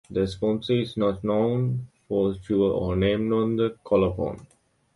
[0.09, 4.47] The sponsor is not known for sure or named on the colophon.